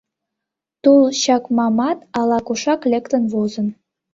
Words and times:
Тул 0.81 0.99
чакмамат 1.21 1.99
ала-кушак 2.19 2.81
лектын 2.91 3.23
возын... 3.31 3.67